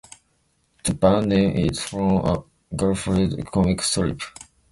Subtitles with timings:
[0.83, 2.43] The band name is from a
[2.75, 4.19] Garfield comic strip.